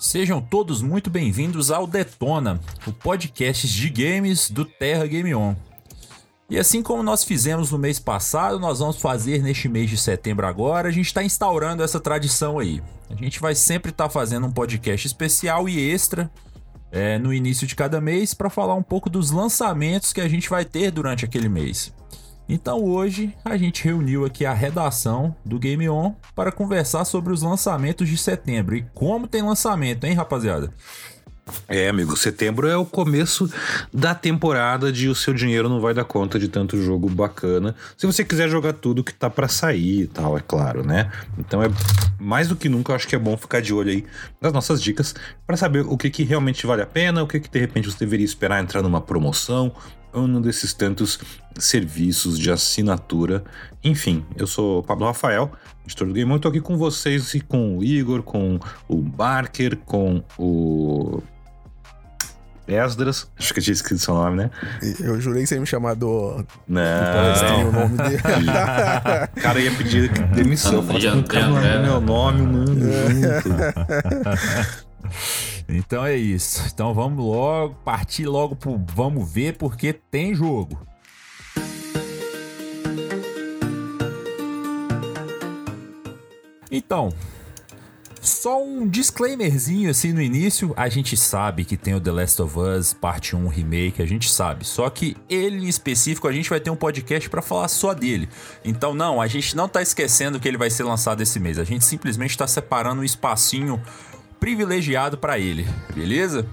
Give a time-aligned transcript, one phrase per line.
[0.00, 5.54] Sejam todos muito bem-vindos ao Detona, o podcast de games do Terra Game On.
[6.48, 10.46] E assim como nós fizemos no mês passado, nós vamos fazer neste mês de setembro
[10.46, 10.88] agora.
[10.88, 12.82] A gente está instaurando essa tradição aí.
[13.10, 16.30] A gente vai sempre estar tá fazendo um podcast especial e extra
[16.90, 20.48] é, no início de cada mês para falar um pouco dos lançamentos que a gente
[20.48, 21.92] vai ter durante aquele mês.
[22.52, 27.42] Então hoje a gente reuniu aqui a redação do Game On para conversar sobre os
[27.42, 28.74] lançamentos de setembro.
[28.74, 30.68] E como tem lançamento, hein, rapaziada?
[31.68, 33.48] É, amigo, setembro é o começo
[33.94, 37.74] da temporada de o seu dinheiro não vai dar conta de tanto jogo bacana.
[37.96, 41.10] Se você quiser jogar tudo que tá para sair e tal, é claro, né?
[41.38, 41.68] Então é
[42.18, 44.04] mais do que nunca, acho que é bom ficar de olho aí
[44.40, 45.14] nas nossas dicas
[45.46, 47.98] para saber o que, que realmente vale a pena, o que, que de repente você
[47.98, 49.72] deveria esperar entrar numa promoção,
[50.14, 51.18] um desses tantos
[51.58, 53.44] serviços de assinatura.
[53.82, 55.50] Enfim, eu sou Pablo Rafael,
[55.84, 59.76] editor do Game On, estou aqui com vocês e com o Igor, com o Barker,
[59.76, 61.22] com o
[62.70, 64.50] Esdras, acho que eu tinha escrito seu nome, né?
[65.00, 66.44] Eu jurei que você ia me chamar do.
[66.68, 67.68] Não.
[67.68, 68.20] o nome dele.
[69.36, 70.80] o cara ia pedir demissão.
[70.82, 72.76] Fala, não, não, é meu nome, mano.
[75.72, 76.62] Então é isso.
[76.72, 80.78] Então vamos logo partir logo pro vamos ver porque tem jogo.
[86.72, 87.12] Então,
[88.20, 92.58] só um disclaimerzinho assim no início, a gente sabe que tem o The Last of
[92.58, 94.64] Us Parte 1 Remake, a gente sabe.
[94.64, 98.28] Só que ele em específico a gente vai ter um podcast para falar só dele.
[98.64, 101.58] Então não, a gente não tá esquecendo que ele vai ser lançado esse mês.
[101.58, 103.82] A gente simplesmente tá separando um espacinho
[104.40, 106.46] privilegiado para ele, beleza?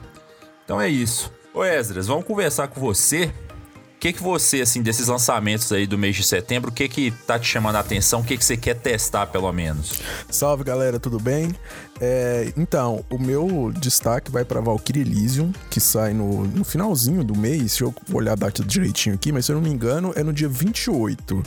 [0.63, 1.31] Então é isso.
[1.53, 3.31] Ô Esdras, vamos conversar com você.
[3.95, 7.09] O que, que você, assim, desses lançamentos aí do mês de setembro, o que que
[7.25, 8.19] tá te chamando a atenção?
[8.19, 9.99] O que que você quer testar, pelo menos?
[10.29, 11.55] Salve, galera, tudo bem?
[11.99, 17.35] É, então, o meu destaque vai para Valkyrie Elysium, que sai no, no finalzinho do
[17.35, 17.57] mês.
[17.57, 20.31] Deixa eu olhar a data direitinho aqui, mas se eu não me engano, é no
[20.31, 21.43] dia 28.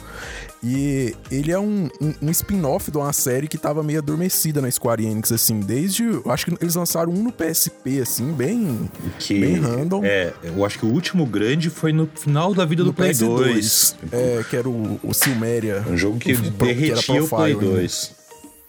[0.62, 4.70] E ele é um, um, um spin-off de uma série que tava meio adormecida na
[4.70, 6.04] Square Enix, assim, desde.
[6.26, 8.90] Acho que eles lançaram um no PSP, assim, bem.
[9.18, 10.02] Que, bem random.
[10.04, 13.12] É, eu acho que o último grande foi no final da vida no do Play
[13.12, 13.26] PS2.
[13.26, 13.96] 2.
[14.12, 15.82] É, que era o, o Silmeria.
[15.88, 18.19] Um jogo que o, derretia o Play 2.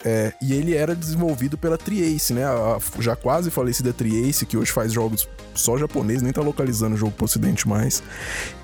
[0.03, 2.44] É, e ele era desenvolvido pela Triace, né?
[2.45, 6.95] A, a já quase falecida Triace, que hoje faz jogos só japonês, nem tá localizando
[6.95, 8.01] o jogo pro ocidente mais.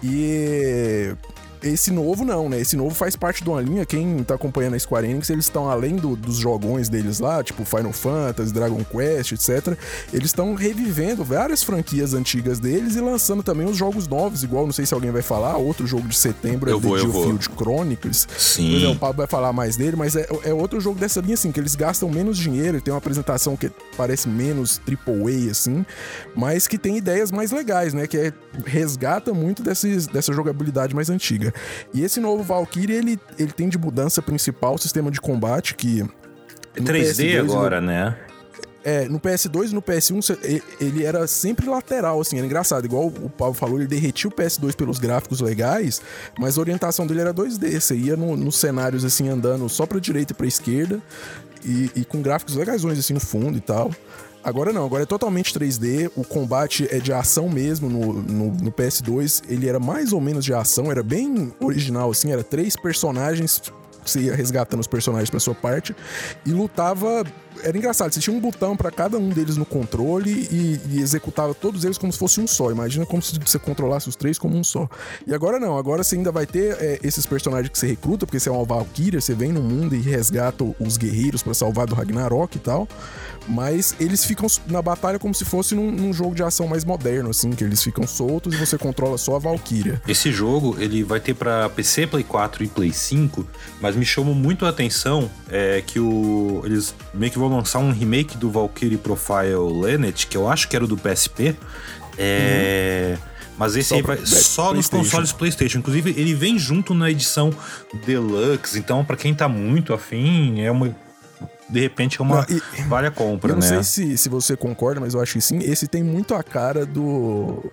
[0.04, 1.14] E
[1.62, 2.60] esse novo não, né?
[2.60, 5.70] Esse novo faz parte de uma linha, quem tá acompanhando a Square Enix, eles estão
[5.70, 9.78] além do, dos jogões deles lá, tipo Final Fantasy, Dragon Quest, etc.
[10.14, 14.74] Eles estão revivendo várias franquias antigas deles e lançando também os jogos novos, igual, não
[14.74, 17.02] sei se alguém vai falar, outro jogo de setembro eu é vou, The.
[17.02, 18.28] Geofield Chronicles.
[18.38, 18.86] Sim.
[18.86, 21.52] É, o Pablo vai falar mais dele, mas é, é outro jogo dessa linha, assim,
[21.52, 25.86] que eles gastam menos dinheiro, tem uma apresentação que parece menos AAA, assim,
[26.36, 28.08] mas que tem ideias mais legais, né?
[28.08, 28.34] Que é,
[28.66, 31.47] resgata muito desses, dessa jogabilidade mais antiga.
[31.94, 36.02] E esse novo Valkyrie, ele, ele tem de mudança principal o sistema de combate que.
[36.76, 38.16] É no 3D PS2 agora, né?
[38.84, 42.86] É, no PS2 e no PS1 cê- e- ele era sempre lateral, assim, era engraçado.
[42.86, 46.02] Igual o Paulo falou, ele derretia o PS2 pelos gráficos legais,
[46.40, 47.82] mas a orientação dele era 2D.
[47.82, 51.02] Você ia no- nos cenários, assim, andando só pra direita e pra esquerda,
[51.66, 53.92] e, e com gráficos legaisões, assim, no fundo e tal.
[54.48, 58.72] Agora não, agora é totalmente 3D, o combate é de ação mesmo no, no, no
[58.72, 63.62] PS2, ele era mais ou menos de ação, era bem original, assim, era três personagens
[64.06, 65.94] você ia resgatando os personagens pra sua parte
[66.46, 67.26] e lutava.
[67.64, 71.54] Era engraçado, você tinha um botão pra cada um deles no controle e, e executava
[71.54, 72.72] todos eles como se fosse um só.
[72.72, 74.90] Imagina como se você controlasse os três como um só.
[75.26, 78.40] E agora não, agora você ainda vai ter é, esses personagens que você recruta, porque
[78.40, 81.96] você é uma Valkyria, você vem no mundo e resgata os guerreiros pra salvar do
[81.96, 82.88] Ragnarok e tal.
[83.48, 87.30] Mas eles ficam na batalha como se fosse num, num jogo de ação mais moderno,
[87.30, 90.02] assim, que eles ficam soltos e você controla só a Valkyria.
[90.08, 93.48] Esse jogo, ele vai ter pra PC, Play 4 e Play 5,
[93.80, 97.92] mas me chamou muito a atenção é, que o, eles meio que vão lançar um
[97.92, 99.56] remake do Valkyrie Profile
[99.86, 101.56] Lineage, que eu acho que era o do PSP.
[102.18, 103.18] É...
[103.58, 104.98] Mas esse Só aí vai só nos PlayStation.
[105.04, 105.80] consoles PlayStation.
[105.80, 107.52] Inclusive, ele vem junto na edição
[108.06, 108.78] Deluxe.
[108.78, 110.96] Então, pra quem tá muito afim, é uma.
[111.68, 112.46] De repente é uma.
[112.48, 113.82] Não, e- vale a compra, Eu não né?
[113.82, 115.58] sei se, se você concorda, mas eu acho que sim.
[115.60, 117.66] Esse tem muito a cara do,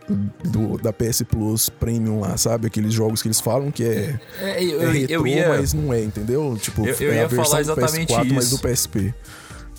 [0.43, 2.67] do da PS Plus Premium lá, sabe?
[2.67, 5.49] Aqueles jogos que eles falam que é, É, é eu, retrô, eu ia.
[5.51, 6.59] mas não é, entendeu?
[6.61, 8.57] Tipo, Eu- eu é ia a versão falar do exatamente PS4, mas isso.
[8.57, 9.15] do PSP.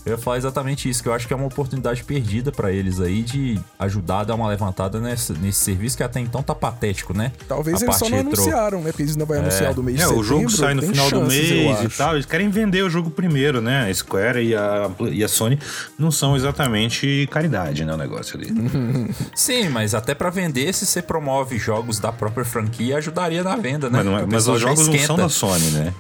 [0.06, 3.00] Eu ia falar exatamente isso, que eu acho que é uma oportunidade perdida pra eles
[3.02, 7.12] aí de ajudar a dar uma levantada nesse, nesse serviço que até então tá patético,
[7.18, 7.32] né?
[7.48, 8.34] Talvez A eles só não retrô.
[8.34, 8.92] anunciaram, né?
[8.92, 10.24] Porque eles ainda vai anunciar do mês de É, setembro.
[10.24, 12.14] o jogo sai no final do chances, eu mês e tal.
[12.14, 13.90] Eles querem vender o jogo primeiro, né?
[13.90, 15.58] A Square e a, e a Sony
[15.98, 17.92] não são exatamente caridade, né?
[17.94, 18.54] O negócio ali.
[19.34, 23.90] Sim, mas até pra vender, se você promove jogos da própria franquia, ajudaria na venda,
[23.90, 23.98] né?
[23.98, 25.94] Mas, não é- mas os jogos não são da Sony, né?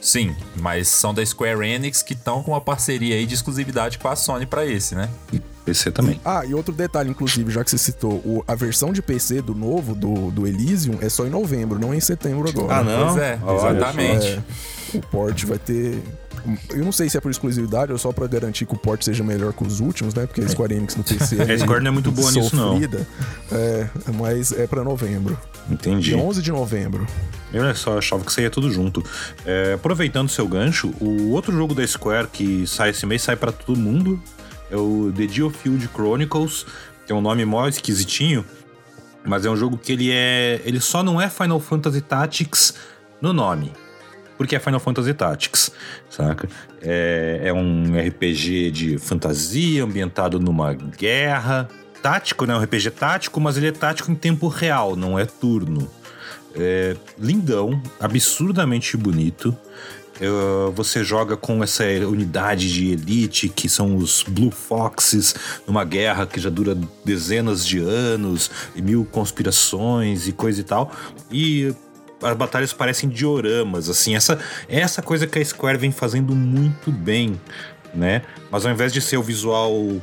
[0.00, 4.08] Sim, mas são da Square Enix que estão com uma parceria aí de exclusividade com
[4.08, 5.10] a Sony pra esse, né?
[5.32, 6.18] E PC também.
[6.24, 9.54] Ah, e outro detalhe, inclusive, já que você citou, o- a versão de PC do
[9.54, 12.76] novo, do, do Elysium, é só em novembro, não é em setembro agora.
[12.78, 13.08] Ah, não?
[13.12, 13.38] Pois é,
[13.78, 14.26] exatamente.
[14.26, 16.02] É, o port vai ter.
[16.70, 19.22] Eu não sei se é por exclusividade ou só pra garantir que o port seja
[19.22, 20.26] melhor que os últimos, né?
[20.26, 22.72] Porque a Square Enix no PC A Square não é muito boa nisso, não.
[22.72, 23.06] sofrida.
[23.52, 25.38] É, mas é pra novembro.
[25.70, 26.10] Entendi.
[26.10, 27.06] Dia 11 de novembro.
[27.52, 29.04] Eu olha só, achava que saía tudo junto.
[29.44, 33.36] É, aproveitando o seu gancho, o outro jogo da Square que sai esse mês, sai
[33.36, 34.22] pra todo mundo,
[34.70, 36.64] é o The Geofield Chronicles.
[37.06, 38.44] Tem um nome mó esquisitinho,
[39.24, 40.60] mas é um jogo que ele é.
[40.64, 42.74] Ele só não é Final Fantasy Tactics
[43.20, 43.72] no nome.
[44.40, 45.70] Porque é Final Fantasy Tactics,
[46.08, 46.48] saca?
[46.80, 51.68] É, é um RPG de fantasia ambientado numa guerra.
[52.02, 52.56] Tático, né?
[52.56, 55.86] Um RPG tático, mas ele é tático em tempo real, não é turno.
[56.56, 59.54] É lindão, absurdamente bonito.
[60.18, 60.26] É,
[60.74, 65.34] você joga com essa unidade de elite que são os Blue Foxes
[65.66, 70.90] numa guerra que já dura dezenas de anos e mil conspirações e coisa e tal.
[71.30, 71.74] E
[72.22, 74.38] as batalhas parecem dioramas, assim, essa
[74.68, 77.40] essa coisa que a Square vem fazendo muito bem,
[77.94, 78.22] né?
[78.50, 80.00] Mas ao invés de ser o visual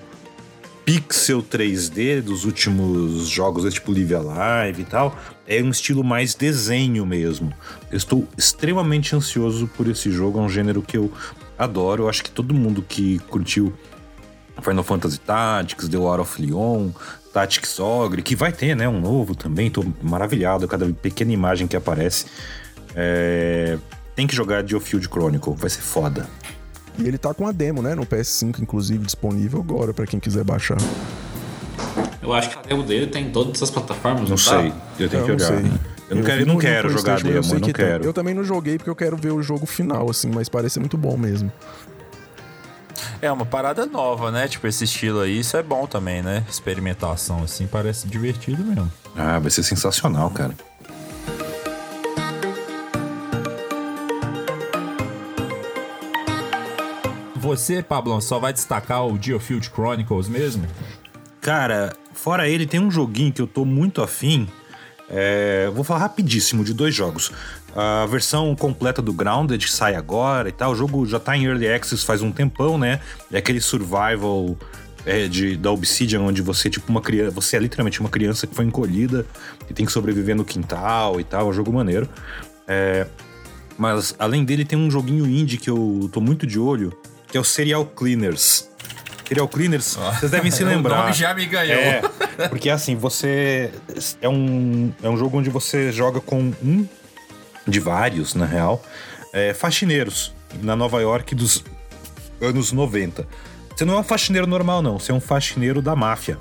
[0.87, 6.33] pixel 3D dos últimos jogos, né, tipo Live Alive e tal, é um estilo mais
[6.33, 7.51] desenho mesmo.
[7.91, 11.11] Eu estou extremamente ansioso por esse jogo, é um gênero que eu
[11.57, 12.03] adoro.
[12.03, 13.73] Eu acho que todo mundo que curtiu
[14.61, 16.91] Final Fantasy Tactics, The War of Leon,
[17.41, 21.75] Tactics Ogre, que vai ter, né, um novo também, tô maravilhado cada pequena imagem que
[21.77, 22.25] aparece.
[22.95, 23.77] É,
[24.15, 26.25] Tem que jogar Geofield Chronicle, vai ser foda.
[26.97, 27.93] E ele tá com a demo, né?
[27.93, 30.77] No PS5, inclusive, disponível agora pra quem quiser baixar.
[32.23, 34.77] Eu acho que a demo dele tem em todas as plataformas, Não não, sei, tá?
[34.99, 35.61] eu tenho Eu que não olhar.
[35.61, 35.71] sei.
[36.09, 37.85] Eu não quero, eu não no- no quero jogar demo, eu sei não que tem.
[37.85, 38.03] quero.
[38.03, 40.79] Eu também não joguei porque eu quero ver o jogo final, assim, mas parece ser
[40.79, 41.51] muito bom mesmo.
[43.21, 44.47] É uma parada nova, né?
[44.47, 46.45] Tipo, esse estilo aí, isso é bom também, né?
[46.47, 48.91] Experimentação, assim, parece divertido mesmo.
[49.15, 50.53] Ah, vai ser sensacional, cara.
[57.35, 60.67] Você, Pablão, só vai destacar o Geofield Chronicles mesmo?
[61.41, 64.47] Cara, fora ele, tem um joguinho que eu tô muito afim.
[65.09, 67.31] É, vou falar rapidíssimo de dois jogos.
[67.79, 70.71] A versão completa do Grounded que sai agora e tal.
[70.71, 72.99] O jogo já tá em Early Access faz um tempão, né?
[73.31, 74.57] É aquele survival
[75.05, 77.29] é, de, da Obsidian, onde você, tipo, uma criança.
[77.35, 79.27] Você é literalmente uma criança que foi encolhida
[79.69, 81.41] e tem que sobreviver no quintal e tal.
[81.41, 82.09] É um jogo maneiro.
[82.67, 83.05] É,
[83.77, 86.91] mas além dele, tem um joguinho indie que eu tô muito de olho,
[87.27, 88.67] que é o Serial Cleaners.
[89.27, 90.95] Serial Cleaners, vocês devem se lembrar.
[90.97, 91.75] O nome já me ganhou.
[91.75, 92.01] É,
[92.49, 93.71] porque assim, você.
[94.19, 96.87] É um, é um jogo onde você joga com um
[97.67, 98.83] de vários, na real,
[99.33, 101.63] é, faxineiros na Nova York dos
[102.41, 103.27] anos 90.
[103.75, 104.97] Você não é um faxineiro normal, não.
[104.97, 106.37] Você é um faxineiro da máfia.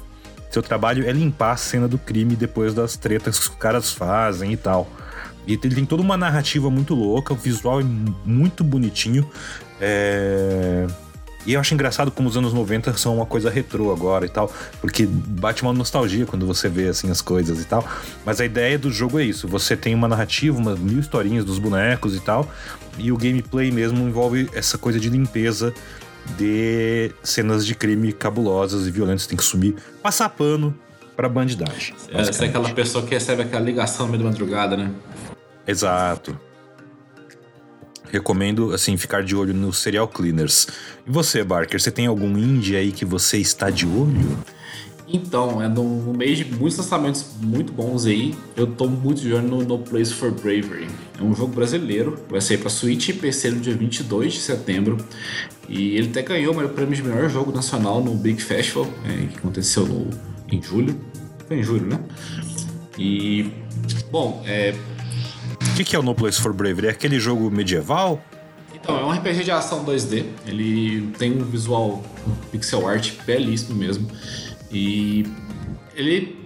[0.51, 4.53] Seu trabalho é limpar a cena do crime depois das tretas que os caras fazem
[4.53, 4.89] e tal.
[5.47, 7.85] E ele tem toda uma narrativa muito louca, o visual é
[8.25, 9.29] muito bonitinho.
[9.81, 10.87] É...
[11.47, 14.53] E eu acho engraçado como os anos 90 são uma coisa retrô agora e tal,
[14.81, 17.87] porque bate uma nostalgia quando você vê assim as coisas e tal.
[18.25, 21.59] Mas a ideia do jogo é isso: você tem uma narrativa, umas mil historinhas dos
[21.59, 22.51] bonecos e tal,
[22.99, 25.73] e o gameplay mesmo envolve essa coisa de limpeza
[26.37, 29.27] de cenas de crime cabulosas e violentas.
[29.29, 30.77] Tem que sumir, passar pano
[31.17, 31.95] pra bandidagem.
[32.09, 34.91] É, Essa é aquela pessoa que recebe aquela ligação no meio da madrugada, né?
[35.67, 36.39] Exato.
[38.17, 40.67] Recomendo, assim, ficar de olho no Serial Cleaners.
[41.07, 44.39] E você, Barker, você tem algum indie aí que você está de olho?
[45.07, 48.35] Então, é no, mês de muitos lançamentos muito bons aí.
[48.57, 50.89] Eu tô muito de olho no No Place for Bravery.
[51.19, 54.97] É um jogo brasileiro, vai sair pra Switch e PC no dia 22 de setembro.
[55.69, 59.39] E ele até ganhou o prêmio de melhor jogo nacional no Big Festival, é, que
[59.39, 60.09] aconteceu no,
[60.51, 60.99] em julho.
[61.47, 62.01] Foi em julho, né?
[62.99, 63.53] E,
[64.11, 64.75] bom, é,
[65.73, 66.89] O que, que é o No Place for Bravery?
[66.89, 68.23] É aquele jogo medieval?
[68.75, 70.25] Então, é um RPG de ação 2D.
[70.47, 72.03] Ele tem um visual
[72.53, 74.09] pixel art belíssimo mesmo.
[74.71, 75.27] E
[75.95, 76.39] ele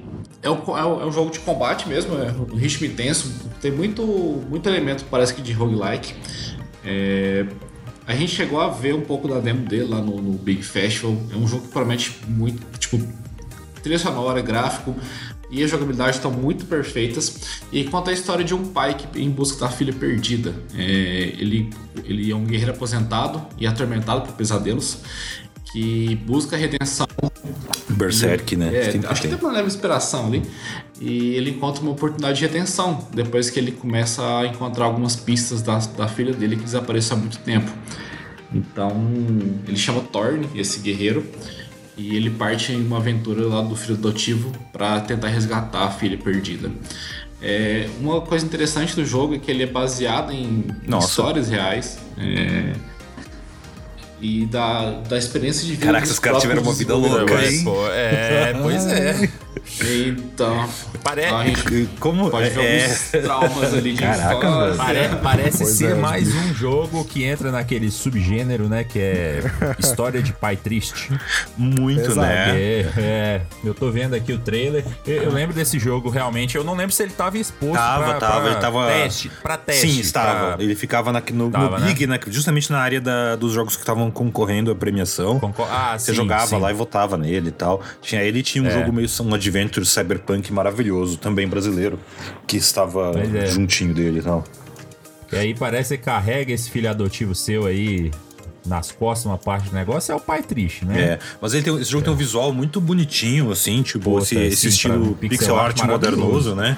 [0.43, 3.33] é um, é é um jogo de combate mesmo, é um ritmo intenso.
[3.61, 4.03] Tem muito,
[4.49, 6.15] muito elemento, parece que de roguelike.
[6.85, 7.45] É,
[8.07, 11.17] a gente chegou a ver um pouco da demo dele lá no, no Big Festival.
[11.33, 13.01] É um jogo que promete muito, tipo,
[13.83, 14.95] trilha sonora, gráfico
[15.51, 17.61] e a jogabilidade estão muito perfeitas.
[17.73, 20.55] E conta a história de um pai que, em busca da filha perdida.
[20.77, 21.71] É, ele,
[22.05, 24.99] ele é um guerreiro aposentado e atormentado por pesadelos
[25.73, 27.07] que busca redenção.
[27.89, 28.75] Berserk, né?
[28.75, 30.43] É, acho que tem uma leve inspiração ali.
[31.01, 35.63] E ele encontra uma oportunidade de retenção depois que ele começa a encontrar algumas pistas
[35.63, 37.71] da, da filha dele que desapareceu há muito tempo.
[38.53, 38.93] Então
[39.67, 41.25] ele chama Thorn, esse guerreiro,
[41.97, 46.17] e ele parte em uma aventura lá do filho adotivo para tentar resgatar a filha
[46.17, 46.71] perdida.
[47.43, 51.99] É, uma coisa interessante do jogo é que ele é baseado em, em histórias reais.
[52.19, 52.73] É,
[54.21, 55.87] e da, da experiência de vida.
[55.87, 57.65] Caraca, os caras tiveram uma vida louca, hein?
[57.65, 59.29] Pô, é, pois é.
[59.81, 60.69] Então.
[61.03, 61.89] Parece.
[61.99, 62.83] Como pode ver é...
[62.85, 64.77] alguns traumas ali de Caraca, infância.
[64.85, 66.39] Pare- parece Pois ser é, mais bicho.
[66.39, 68.85] um jogo que entra naquele subgênero, né?
[68.85, 69.41] Que é
[69.79, 71.11] história de pai triste.
[71.57, 72.21] Muito, Exato.
[72.21, 72.51] né?
[72.61, 74.85] É, é, eu tô vendo aqui o trailer.
[75.07, 76.57] Eu, eu lembro desse jogo realmente.
[76.57, 78.87] Eu não lembro se ele tava exposto Tava, pra, tava, pra ele tava.
[78.89, 79.89] teste, pra teste.
[79.91, 80.57] Sim, estava.
[80.57, 81.87] pra- Ele ficava na, no, Tava, no né?
[81.93, 82.19] Big, né?
[82.29, 85.41] Justamente na área da- dos jogos que estavam concorrendo à premiação.
[85.41, 86.59] Concor- Ah, Você sim, jogava sim.
[86.59, 87.83] lá e votava nele e tal.
[88.03, 88.71] Tinha ele tinha um É.
[88.71, 91.99] jogo meio um adventure cyberpunk maravilhoso, também brasileiro,
[92.47, 93.47] que estava é.
[93.47, 94.45] juntinho dele e tal.
[95.33, 98.11] E aí parece que carrega esse filho adotivo seu aí
[98.67, 101.01] nas costas, uma parte do negócio, é o pai triste, né?
[101.01, 104.35] É, mas ele tem, esse jogo tem um visual muito bonitinho, assim, tipo, Pô, esse,
[104.35, 106.77] tá, esse estilo pixel, pixel art art modernoso, né?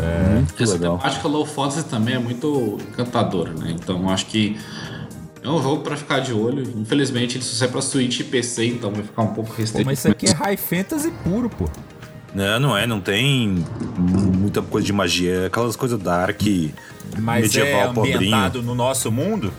[0.00, 0.34] É.
[0.34, 0.98] Muito Essa legal.
[0.98, 3.76] temática low fantasy também é muito encantadora, né?
[3.78, 4.56] Então acho que
[5.42, 6.62] é um jogo pra ficar de olho.
[6.76, 9.84] Infelizmente ele só sai pra Switch e PC, então vai ficar um pouco Pô, restrito.
[9.84, 11.68] mas isso aqui é high fantasy puro, pô.
[12.34, 13.64] Não, não é, não tem
[13.98, 16.40] muita coisa de magia, é aquelas coisas dark,
[17.18, 18.16] Mas medieval é pobrinho.
[18.16, 19.52] ambientado no nosso mundo?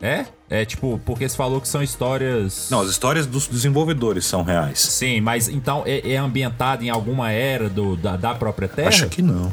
[0.00, 0.26] É?
[0.50, 2.68] É tipo, porque você falou que são histórias.
[2.70, 4.80] Não, as histórias dos desenvolvedores são reais.
[4.80, 8.88] Sim, mas então é, é ambientado em alguma era do, da, da própria Terra?
[8.88, 9.50] Acho que não.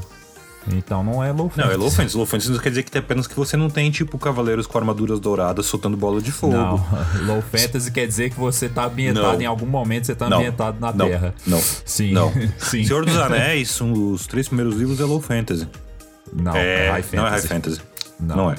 [0.71, 2.15] Então não é low Não, é low fantasy.
[2.17, 4.77] Low fantasy não quer dizer que tem apenas que você não tem, tipo, cavaleiros com
[4.77, 6.53] armaduras douradas soltando bola de fogo.
[6.53, 6.85] Não,
[7.25, 9.41] low fantasy quer dizer que você tá ambientado Não.
[9.41, 10.38] em algum momento, você tá Não.
[10.38, 11.07] ambientado na Não.
[11.07, 11.33] Terra.
[11.47, 11.61] Não.
[11.85, 12.11] Sim.
[12.13, 12.31] Não.
[12.59, 12.83] Sim.
[12.83, 15.67] Senhor dos Anéis, são os três primeiros livros é low fantasy.
[16.31, 17.15] Não, é, high fantasy.
[17.15, 17.81] não é high fantasy.
[18.19, 18.35] Não.
[18.35, 18.55] Não, é.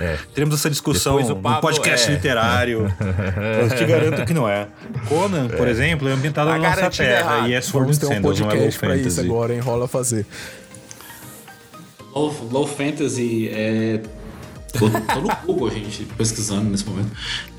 [0.00, 0.18] É.
[0.34, 2.14] Teremos essa discussão Depois no podcast é.
[2.14, 2.92] literário.
[3.62, 4.66] Eu te garanto que não é.
[5.08, 7.48] Conan, por exemplo, é ambientado Tá na nossa garantido terra errado.
[7.48, 9.28] e é Sword Vamos ter um Sandals, não é low podcast pra isso fantasy.
[9.28, 9.60] agora, hein?
[9.60, 10.26] Rola fazer.
[12.14, 14.00] Low, low fantasy é.
[14.78, 17.10] Tô, tô no Google, gente, pesquisando nesse momento.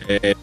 [0.08, 0.36] É,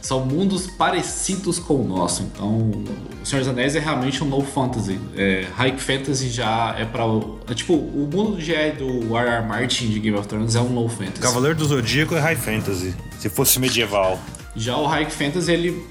[0.00, 2.22] são mundos parecidos com o nosso.
[2.22, 2.84] Então, o
[3.24, 5.00] Senhor dos Anéis é realmente um low fantasy.
[5.16, 7.06] É, high fantasy já é pra.
[7.06, 9.46] o- É, tipo, o mundo já é do R.R.
[9.46, 11.20] Martin de Game of Thrones é um low fantasy.
[11.20, 12.94] Cavaleiro do Zodíaco é high fantasy.
[13.18, 14.20] Se fosse medieval.
[14.54, 15.86] Já o High Fantasy, ele.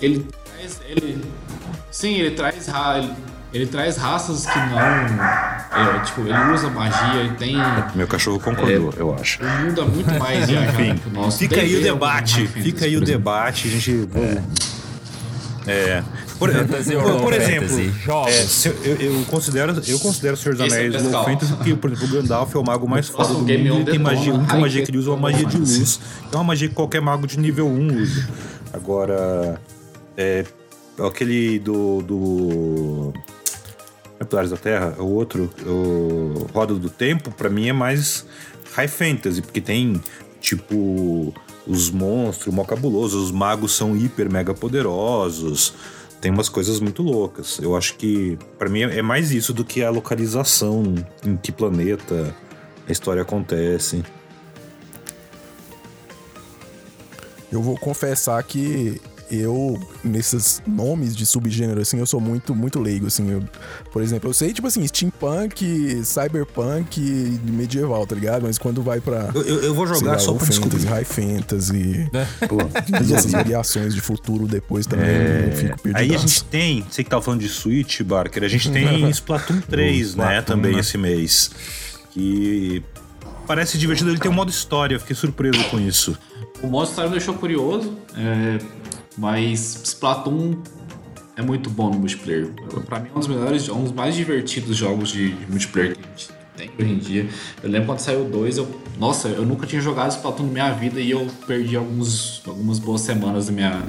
[0.00, 0.80] Ele traz.
[0.88, 1.22] Ele,
[1.90, 2.66] sim, ele traz.
[2.68, 3.12] ra- Ele,
[3.52, 4.78] ele traz raças que não.
[4.78, 7.56] é, tipo, ele usa magia, ele tem.
[7.94, 9.42] Meu cachorro concordou, eu acho.
[9.42, 11.38] O mundo é muito mais viajado que o nosso.
[11.38, 12.46] fica aí o é debate.
[12.46, 13.68] Fantasy, Fica aí o por debate.
[13.68, 14.08] A gente.
[15.66, 16.02] É.
[16.38, 18.44] Por, ou por, low por exemplo, é,
[18.84, 21.24] eu, eu- considero, eu considero o Senhor dos é Anéis low pescal.
[21.24, 23.50] fantasy porque, por exemplo, o Gandalf é o mago mais foda do mundo.
[23.50, 25.98] Ele tem magia, a única magia que ele usa é uma magia de luz.
[26.30, 28.28] É uma magia que qualquer mago de nível 1 usa.
[28.72, 29.58] Agora,
[30.16, 30.44] é,
[31.04, 32.02] aquele do.
[32.02, 33.12] do
[34.18, 38.26] é Pilares da Terra, o outro, o Roda do Tempo, pra mim é mais
[38.74, 40.00] high fantasy, porque tem,
[40.40, 41.34] tipo,
[41.66, 45.74] os monstros mó cabulosos, os magos são hiper mega poderosos,
[46.20, 47.58] tem umas coisas muito loucas.
[47.58, 50.94] Eu acho que, pra mim, é mais isso do que a localização,
[51.24, 52.34] em que planeta
[52.88, 54.02] a história acontece.
[57.52, 63.06] Eu vou confessar que eu, nesses nomes de subgênero, assim, eu sou muito, muito leigo,
[63.06, 63.30] assim.
[63.30, 63.42] Eu,
[63.92, 68.42] por exemplo, eu sei, tipo assim, steampunk, cyberpunk e medieval, tá ligado?
[68.42, 69.30] Mas quando vai pra...
[69.34, 70.86] Eu, eu- eu vou sei jogar lá, só pra fantasy, descobrir.
[70.86, 72.10] high fantasy
[72.48, 72.58] Pô,
[73.08, 75.98] e essas variações de futuro depois também, eu fico perdido.
[75.98, 79.08] É, Aí a gente tem, você que tava falando de Switch, Barker, a gente tem
[79.10, 80.80] Splatoon 3, né, Splatoon, também né?
[80.80, 81.50] esse mês.
[82.10, 82.82] Que
[83.46, 86.16] parece divertido, ele tem um modo história, eu fiquei surpreso com isso.
[86.62, 88.58] O modo história me deixou curioso, é,
[89.16, 90.56] mas Splatoon
[91.36, 92.48] é muito bom no multiplayer.
[92.86, 95.94] Pra mim é um dos melhores, é um dos mais divertidos jogos de, de multiplayer
[95.96, 97.28] que a gente tem hoje em dia.
[97.62, 100.70] Eu lembro quando saiu o 2, eu, nossa, eu nunca tinha jogado Splatoon na minha
[100.72, 103.82] vida e eu perdi alguns, algumas boas semanas da minha.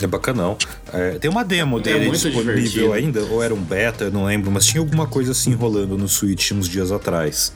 [0.00, 0.56] É bacanão.
[0.92, 2.92] É, tem uma demo É dele muito disponível divertido.
[2.92, 6.08] ainda, ou era um beta, eu não lembro, mas tinha alguma coisa assim rolando no
[6.08, 7.52] Switch uns dias atrás.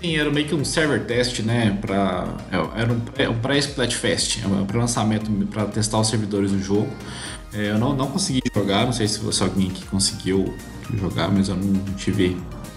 [0.00, 1.76] Sim, era meio que um server test, né?
[1.80, 6.88] Pra, é, era um, pré, pré-Splatfest, um pré-lançamento para testar os servidores do jogo.
[7.52, 10.54] É, eu não, não consegui jogar, não sei se você alguém que conseguiu
[10.94, 12.36] jogar, mas eu não tive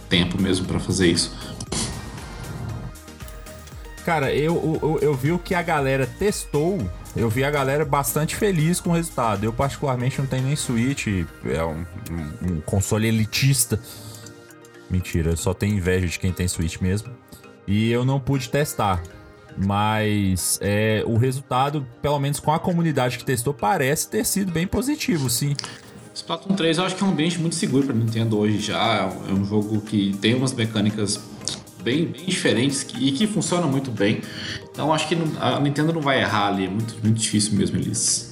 [0.10, 1.32] tempo mesmo para fazer isso.
[4.06, 6.80] Cara, eu, eu, eu vi o que a galera testou.
[7.16, 9.44] Eu vi a galera bastante feliz com o resultado.
[9.44, 11.08] Eu, particularmente, não tenho nem Switch.
[11.46, 11.86] É um,
[12.42, 13.80] um console elitista.
[14.92, 17.10] Mentira, só tenho inveja de quem tem Switch mesmo.
[17.66, 19.02] E eu não pude testar.
[19.58, 24.68] Mas é, o resultado, pelo menos com a comunidade que testou, parece ter sido bem
[24.68, 25.56] positivo, sim.
[26.14, 29.10] Splatoon 3 eu acho que é um ambiente muito seguro para Nintendo hoje já.
[29.30, 31.22] É um jogo que tem umas mecânicas
[31.82, 34.22] bem, bem diferentes e que funcionam muito bem.
[34.70, 36.66] Então acho que a Nintendo não vai errar ali.
[36.66, 38.31] É muito, muito difícil mesmo eles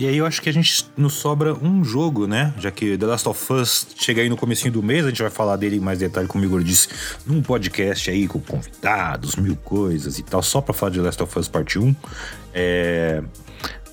[0.00, 2.54] E aí eu acho que a gente nos sobra um jogo, né?
[2.56, 5.30] Já que The Last of Us chega aí no comecinho do mês, a gente vai
[5.30, 6.88] falar dele em mais detalhe, como o Igor disse,
[7.26, 11.22] num podcast aí com convidados, mil coisas e tal, só pra falar de The Last
[11.22, 11.94] of Us Parte 1.
[12.54, 13.22] É...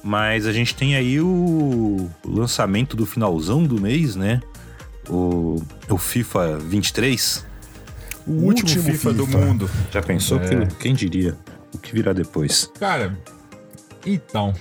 [0.01, 4.39] Mas a gente tem aí o lançamento do finalzão do mês, né?
[5.09, 7.45] O, o FIFA 23.
[8.25, 9.69] O, o último, último FIFA, FIFA, do mundo.
[9.91, 10.39] Já pensou?
[10.39, 10.67] É.
[10.67, 11.37] Que, quem diria?
[11.73, 12.71] O que virá depois?
[12.79, 13.19] Cara,
[14.05, 14.53] então,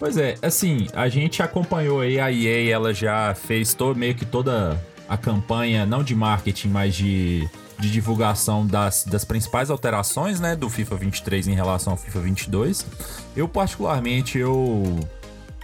[0.00, 4.24] Pois é, assim, a gente acompanhou aí a EA, ela já fez todo, meio que
[4.24, 7.46] toda a campanha, não de marketing, mas de,
[7.78, 12.86] de divulgação das, das principais alterações, né, do FIFA 23 em relação ao FIFA 22.
[13.36, 14.98] Eu, particularmente, eu,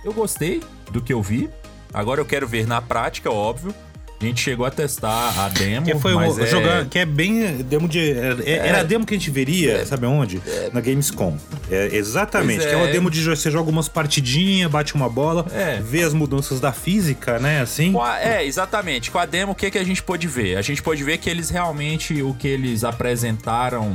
[0.05, 0.62] eu gostei
[0.93, 1.49] do que eu vi.
[1.95, 3.75] Agora eu quero ver na prática, óbvio.
[4.18, 5.87] A gente chegou a testar a demo.
[5.87, 6.46] Que foi mas um, é...
[6.46, 8.12] jogar, que é bem demo de.
[8.12, 10.40] É, é, era a demo que a gente veria, é, sabe onde?
[10.46, 10.70] É.
[10.73, 11.37] Na Gamescom.
[11.70, 12.66] É, exatamente.
[12.66, 15.44] Que é uma demo de você joga umas partidinhas, bate uma bola,
[15.82, 17.61] vê as mudanças da física, né?
[17.61, 17.94] Assim.
[18.00, 19.11] A, é, exatamente.
[19.11, 20.56] Com a demo, o que, que a gente pôde ver?
[20.56, 23.92] A gente pôde ver que eles realmente, o que eles apresentaram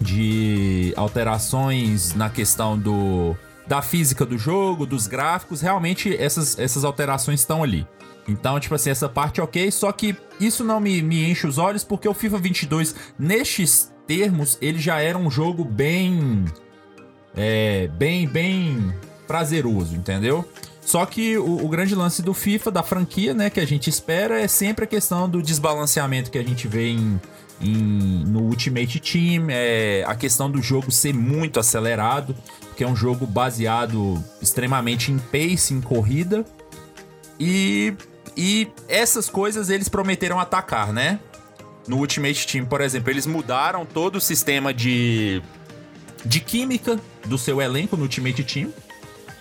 [0.00, 3.34] de alterações na questão do
[3.66, 7.86] da física do jogo, dos gráficos, realmente essas, essas alterações estão ali.
[8.26, 11.58] Então, tipo assim, essa parte é ok, só que isso não me, me enche os
[11.58, 16.44] olhos porque o FIFA 22, nestes termos, ele já era um jogo bem.
[17.36, 18.94] É, bem, bem
[19.26, 20.48] prazeroso, entendeu?
[20.80, 24.40] Só que o, o, grande lance do FIFA, da franquia, né, que a gente espera,
[24.40, 27.20] é sempre a questão do desbalanceamento que a gente vê em,
[27.60, 32.36] em, no Ultimate Team, é a questão do jogo ser muito acelerado,
[32.68, 36.44] porque é um jogo baseado extremamente em pace, em corrida.
[37.40, 37.94] E
[38.36, 41.20] e essas coisas eles prometeram atacar, né?
[41.86, 45.42] No Ultimate Team, por exemplo, eles mudaram todo o sistema de,
[46.24, 48.72] de química do seu elenco no Ultimate Team.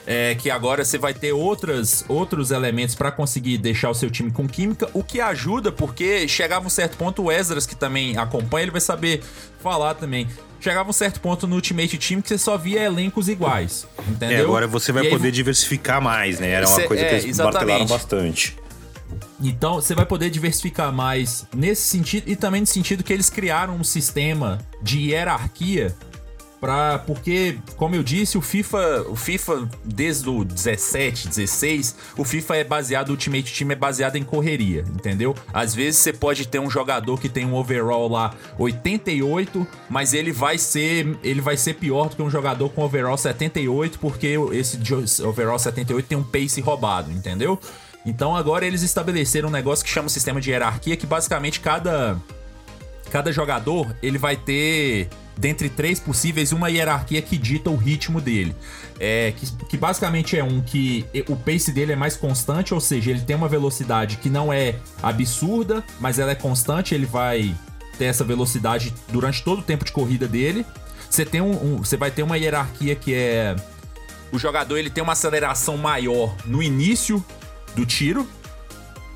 [0.06, 4.30] É, que agora você vai ter outras, outros elementos para conseguir deixar o seu time
[4.32, 8.66] com química, o que ajuda porque chegava um certo ponto, o Esdras, que também acompanha,
[8.66, 9.24] ele vai saber
[9.62, 10.28] falar também.
[10.60, 14.40] Chegava um certo ponto no Ultimate Team que você só via elencos iguais, entendeu?
[14.40, 16.50] É, agora você vai poder diversificar mais, né?
[16.50, 17.54] Era uma cê, coisa que é, eles exatamente.
[17.56, 18.58] martelaram bastante.
[19.42, 23.76] Então você vai poder diversificar mais nesse sentido e também no sentido que eles criaram
[23.76, 25.96] um sistema de hierarquia
[26.64, 32.56] para porque, como eu disse, o FIFA, o FIFA desde o 17, 16, o FIFA
[32.56, 35.36] é baseado, o Ultimate Team é baseado em correria, entendeu?
[35.54, 40.32] Às vezes você pode ter um jogador que tem um overall lá 88, mas ele
[40.32, 44.80] vai ser, ele vai ser pior do que um jogador com overall 78, porque esse
[45.22, 47.60] overall 78 tem um pace roubado, entendeu?
[48.06, 52.18] Então agora eles estabeleceram um negócio que chama sistema de hierarquia, que basicamente cada
[53.12, 58.56] cada jogador ele vai ter dentre três possíveis uma hierarquia que dita o ritmo dele.
[59.00, 63.12] É, que, que basicamente é um que o pace dele é mais constante, ou seja,
[63.12, 67.56] ele tem uma velocidade que não é absurda, mas ela é constante, ele vai
[67.98, 70.66] ter essa velocidade durante todo o tempo de corrida dele.
[71.10, 73.56] Você tem um, um você vai ter uma hierarquia que é
[74.32, 77.24] o jogador ele tem uma aceleração maior no início
[77.76, 78.28] do tiro,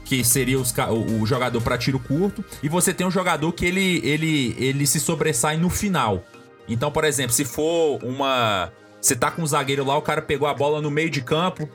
[0.05, 3.65] que seria os, o, o, jogador para tiro curto, e você tem um jogador que
[3.65, 6.23] ele, ele, ele se sobressai no final.
[6.67, 8.71] Então, por exemplo, se for uma.
[8.99, 11.69] Você tá com um zagueiro lá, o cara pegou a bola no meio de campo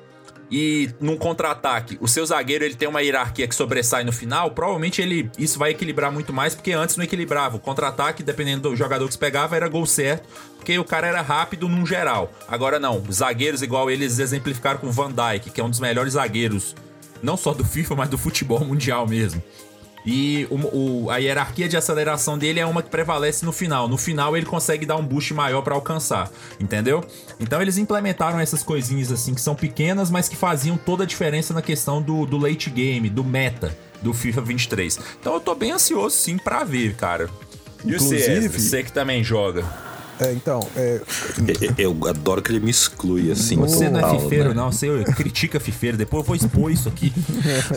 [0.55, 5.01] e num contra-ataque, o seu zagueiro ele tem uma hierarquia que sobressai no final, provavelmente
[5.01, 7.57] ele isso vai equilibrar muito mais, porque antes não equilibrava.
[7.57, 11.23] O contra-ataque, dependendo do jogador que se pegava, era gol certo, porque o cara era
[11.23, 12.31] rápido num geral.
[12.47, 16.13] Agora não, zagueiros igual eles exemplificaram com o Van Dijk, que é um dos melhores
[16.13, 16.75] zagueiros
[17.23, 19.43] não só do FIFA, mas do futebol mundial mesmo.
[20.05, 23.89] E o, o, a hierarquia de aceleração dele é uma que prevalece no final.
[23.89, 27.05] No final ele consegue dar um boost maior para alcançar, entendeu?
[27.39, 31.55] Então eles implementaram essas coisinhas assim que são pequenas, mas que faziam toda a diferença
[31.55, 34.99] na questão do, do late game, do meta do FIFA 23.
[35.21, 37.31] Então eu tô bem ansioso sim para ver, cara.
[37.85, 39.65] E Inclusive, você, você que também joga.
[40.25, 41.01] É, então, é,
[41.79, 43.57] Eu adoro que ele me exclui assim.
[43.57, 44.55] Você não é total, fifeiro, né?
[44.55, 44.71] não.
[44.71, 45.97] Você critica fifeiro.
[45.97, 47.13] Depois eu vou expor isso aqui.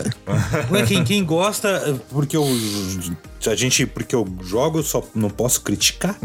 [0.72, 2.46] Ué, quem, quem gosta, porque eu.
[3.48, 3.86] A gente.
[3.86, 6.18] Porque eu jogo, eu só não posso criticar.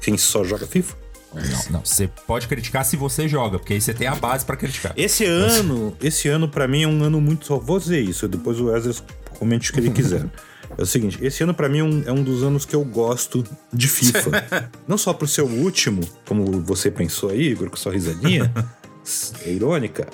[0.00, 0.96] Quem só joga FIFA?
[1.34, 1.80] Não, não.
[1.84, 4.92] Você pode criticar se você joga, porque aí você tem a base pra criticar.
[4.96, 7.46] Esse ano, esse ano pra mim é um ano muito.
[7.46, 8.94] Só vou dizer isso, depois o Wesley
[9.38, 10.24] comente o que ele quiser.
[10.76, 12.84] É o seguinte, esse ano pra mim é um, é um dos anos que eu
[12.84, 14.70] gosto de FIFA.
[14.86, 18.52] Não só por ser o último, como você pensou aí, Igor, com sua risadinha
[19.44, 20.08] é irônica,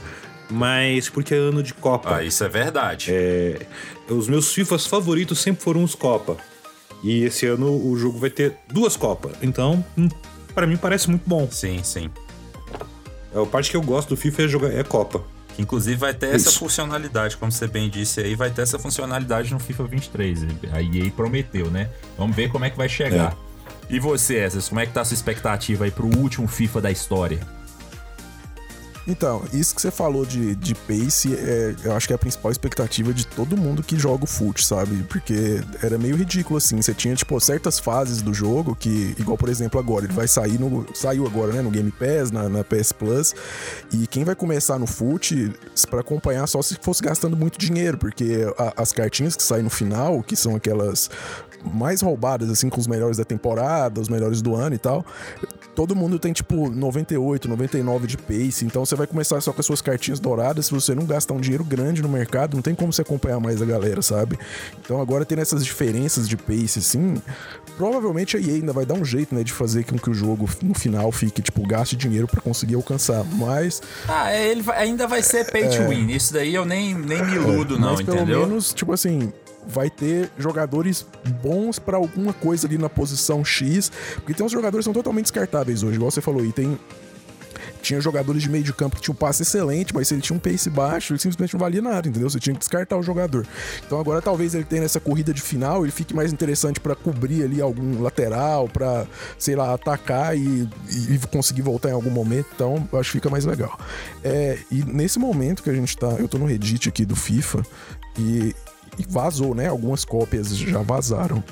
[0.50, 2.16] mas porque é ano de Copa.
[2.16, 3.10] Ah, isso é verdade.
[3.12, 3.66] É,
[4.08, 6.36] os meus FIFAs favoritos sempre foram os Copa.
[7.02, 9.36] E esse ano o jogo vai ter duas Copas.
[9.42, 10.08] Então, hum,
[10.54, 11.48] pra mim parece muito bom.
[11.50, 12.10] Sim, sim.
[13.34, 15.22] A parte que eu gosto do FIFA é jogar é Copa.
[15.54, 16.58] Que inclusive vai ter essa Isso.
[16.58, 20.42] funcionalidade, como você bem disse aí, vai ter essa funcionalidade no FIFA 23.
[20.72, 21.88] A EA prometeu, né?
[22.18, 23.36] Vamos ver como é que vai chegar.
[23.88, 26.90] E você, Essas, como é que tá a sua expectativa aí pro último FIFA da
[26.90, 27.40] história?
[29.06, 32.50] Então, isso que você falou de, de pace, é, eu acho que é a principal
[32.50, 35.02] expectativa de todo mundo que joga o FUT, sabe?
[35.04, 36.80] Porque era meio ridículo assim.
[36.80, 40.58] Você tinha, tipo, certas fases do jogo que, igual, por exemplo, agora, ele vai sair
[40.58, 40.86] no.
[40.94, 41.60] Saiu agora, né?
[41.60, 43.34] No Game Pass, na, na PS Plus.
[43.92, 45.52] E quem vai começar no FUT
[45.90, 49.70] pra acompanhar só se fosse gastando muito dinheiro, porque a- as cartinhas que saem no
[49.70, 51.10] final, que são aquelas
[51.74, 55.04] mais roubadas, assim, com os melhores da temporada, os melhores do ano e tal.
[55.74, 58.64] Todo mundo tem, tipo, 98, 99 de pace.
[58.64, 60.66] Então você vai começar só com as suas cartinhas douradas.
[60.66, 63.60] Se você não gastar um dinheiro grande no mercado, não tem como você acompanhar mais
[63.60, 64.38] a galera, sabe?
[64.80, 67.20] Então agora tendo essas diferenças de pace, assim,
[67.76, 70.48] provavelmente a EA ainda vai dar um jeito, né, de fazer com que o jogo
[70.62, 73.24] no final fique, tipo, gaste dinheiro pra conseguir alcançar.
[73.32, 76.10] Mas, Ah, é, ele vai- ainda vai ser pay to win.
[76.10, 78.46] Isso daí eu nem, nem me iludo, não, mas pelo entendeu?
[78.46, 79.32] menos, tipo assim,
[79.66, 81.06] vai ter jogadores
[81.42, 85.24] bons pra alguma coisa ali na posição X, porque tem uns jogadores que são totalmente
[85.24, 86.78] descartáveis hoje, igual você falou, e tem
[87.84, 90.36] tinha jogadores de meio de campo que tinham um passe excelente, mas se ele tinha
[90.36, 92.28] um pace baixo, ele simplesmente não valia nada, entendeu?
[92.28, 93.46] Você tinha que descartar o jogador.
[93.86, 97.44] Então agora talvez ele tenha essa corrida de final, ele fique mais interessante pra cobrir
[97.44, 99.06] ali algum lateral, pra,
[99.38, 102.46] sei lá, atacar e, e conseguir voltar em algum momento.
[102.54, 103.78] Então acho que fica mais legal.
[104.22, 107.62] É, e nesse momento que a gente tá, eu tô no Reddit aqui do FIFA
[108.18, 108.54] e,
[108.98, 109.68] e vazou, né?
[109.68, 111.42] Algumas cópias já vazaram.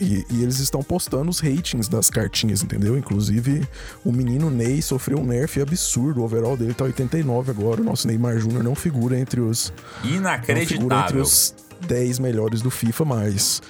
[0.00, 2.96] E, e eles estão postando os ratings das cartinhas, entendeu?
[2.96, 3.66] Inclusive,
[4.04, 6.20] o menino Ney sofreu um nerf absurdo.
[6.20, 7.80] O overall dele tá 89 agora.
[7.80, 9.72] O nosso Neymar Júnior não figura entre os.
[10.04, 10.30] Não figura
[10.62, 11.22] entre Inacreditável.
[11.22, 11.52] os
[11.88, 13.60] 10 melhores do FIFA, mas.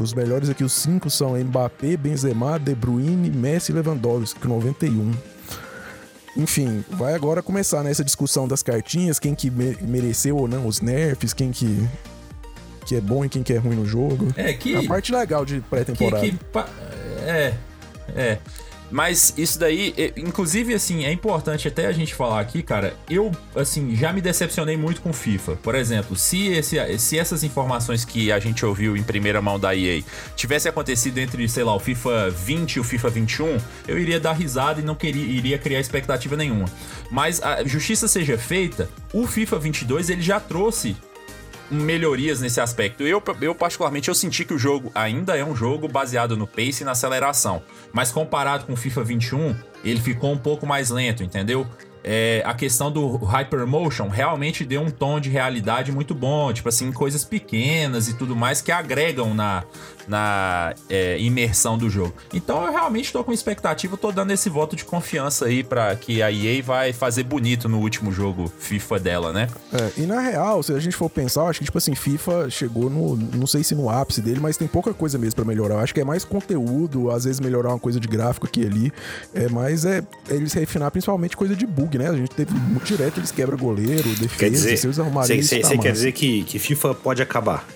[0.00, 5.12] Os melhores aqui, os 5 são Mbappé, Benzema, De Bruyne, Messi e Lewandowski, com 91.
[6.36, 10.80] Enfim, vai agora começar nessa discussão das cartinhas, quem que me- mereceu ou não os
[10.80, 11.86] nerfs, quem que,
[12.88, 14.32] que é bom e quem que é ruim no jogo.
[14.34, 14.74] É que.
[14.74, 16.24] A parte legal de que, pré-temporada.
[16.24, 16.68] que pa-
[17.26, 17.52] é,
[18.16, 18.38] é.
[18.90, 22.96] Mas isso daí, inclusive, assim, é importante até a gente falar aqui, cara.
[23.10, 25.56] Eu, assim, já me decepcionei muito com FIFA.
[25.56, 29.76] Por exemplo, se, esse, se essas informações que a gente ouviu em primeira mão da
[29.76, 30.02] EA
[30.34, 34.32] tivesse acontecido entre, sei lá, o FIFA 20 e o FIFA 21, eu iria dar
[34.32, 36.64] risada e não queria, iria criar expectativa nenhuma.
[37.10, 40.96] Mas a justiça seja feita, o FIFA 22 ele já trouxe
[41.70, 43.02] melhorias nesse aspecto.
[43.02, 46.82] Eu, eu, particularmente, eu senti que o jogo ainda é um jogo baseado no pace
[46.82, 47.62] e na aceleração.
[47.92, 51.66] Mas comparado com o FIFA 21, ele ficou um pouco mais lento, entendeu?
[52.10, 56.50] É, a questão do Hypermotion realmente deu um tom de realidade muito bom.
[56.54, 59.62] Tipo assim, coisas pequenas e tudo mais que agregam na,
[60.08, 62.14] na é, imersão do jogo.
[62.32, 66.22] Então eu realmente tô com expectativa, tô dando esse voto de confiança aí para que
[66.22, 69.48] a EA vai fazer bonito no último jogo FIFA dela, né?
[69.70, 72.88] É, e na real, se a gente for pensar, acho que, tipo assim, FIFA chegou
[72.88, 73.16] no.
[73.16, 75.74] Não sei se no ápice dele, mas tem pouca coisa mesmo pra melhorar.
[75.74, 78.66] Eu acho que é mais conteúdo, às vezes melhorar uma coisa de gráfico aqui e
[78.66, 78.92] ali.
[79.34, 82.08] É, mas é eles refinar principalmente coisa de bug, né?
[82.08, 85.60] A gente teve muito direto, eles quebram goleiro, defesa, Quer dizer, se eles arrumarem isso,
[85.60, 87.66] tá você quer dizer que, que FIFA pode acabar?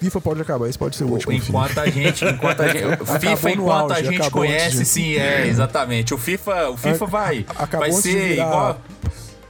[0.00, 1.32] FIFA pode acabar, esse pode ser o último.
[1.32, 2.84] Enquanto a gente, enquanto a gente,
[3.20, 6.12] FIFA enquanto a auge, gente acabou antes conhece, de- sim, é, exatamente.
[6.12, 8.80] O FIFA, o FIFA vai, Acabou vai de ser virar- igual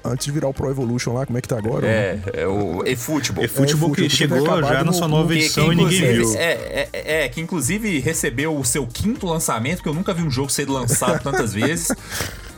[0.09, 1.85] Antes de virar o Pro Evolution lá, como é que tá agora?
[1.85, 3.45] é, é o eFootball.
[3.45, 6.01] É futebol que futebol que chegou já na sua nova Que- que edição e ninguém
[6.13, 6.33] viu.
[6.37, 10.31] É, é, é, que inclusive recebeu o seu quinto lançamento, que eu nunca vi um
[10.31, 11.89] jogo ser lançado tantas vezes.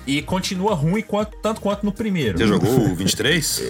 [0.09, 2.38] E continua ruim quanto, tanto quanto no primeiro.
[2.38, 3.62] Você jogou o 23?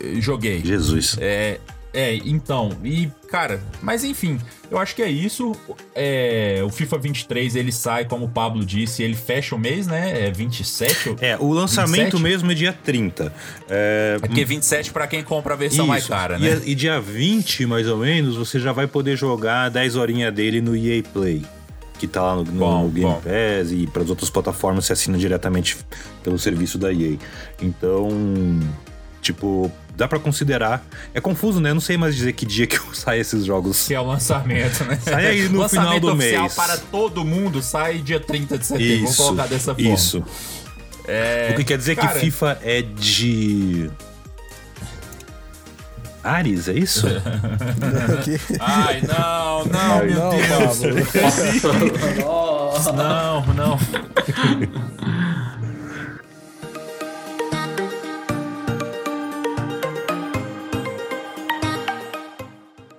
[0.00, 0.62] Eu Joguei.
[0.62, 1.16] Jesus.
[1.18, 1.58] É,
[1.94, 4.38] É, então, e, cara, mas enfim,
[4.70, 5.52] eu acho que é isso.
[5.94, 10.26] É, o FIFA 23 ele sai, como o Pablo disse, ele fecha o mês, né?
[10.26, 11.16] É 27.
[11.22, 12.22] É, o lançamento 27?
[12.22, 13.32] mesmo é dia 30.
[13.70, 16.12] É, É porque 27 pra quem compra a versão mais isso.
[16.12, 16.60] cara, E, né?
[16.66, 20.76] e dia 20, mais ou menos, você já vai poder jogar 10 horinhas dele no
[20.76, 21.46] EA Play.
[21.98, 23.20] Que tá lá no, no Bom, Game bom.
[23.22, 25.76] Pass e para as outras plataformas você assina diretamente
[26.22, 27.16] pelo serviço da EA.
[27.62, 28.08] Então,
[29.22, 30.84] tipo, dá pra considerar.
[31.14, 31.70] É confuso, né?
[31.70, 33.86] Eu não sei mais dizer que dia que sai esses jogos.
[33.86, 34.98] Que é o lançamento, né?
[35.02, 36.54] Sai aí no lançamento final do oficial mês.
[36.54, 38.94] para todo mundo sai dia 30 de setembro.
[38.96, 39.22] Vamos Isso.
[39.22, 39.90] colocar dessa forma.
[39.90, 40.22] Isso.
[41.08, 43.90] É, O que quer dizer cara, que FIFA é de.
[46.26, 47.06] Ares, é isso?
[48.58, 50.80] Ai, não, não, meu não, Deus.
[52.94, 53.78] Não, não.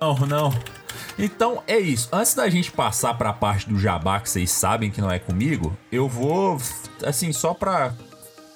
[0.02, 0.54] Não, não.
[1.20, 2.10] Então é isso.
[2.12, 5.78] Antes da gente passar pra parte do jabá que vocês sabem que não é comigo,
[5.92, 6.58] eu vou,
[7.04, 7.94] assim, só pra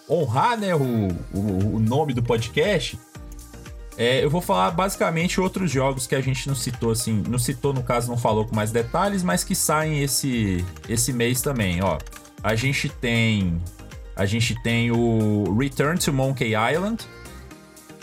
[0.10, 3.00] honrar, né, o, o, o nome do podcast,
[3.98, 7.74] é, eu vou falar basicamente outros jogos que a gente não citou, assim, não citou
[7.74, 11.98] no caso, não falou com mais detalhes, mas que saem esse, esse mês também, ó.
[12.44, 13.62] A gente tem,
[14.16, 17.04] a gente tem o Return to Monkey Island,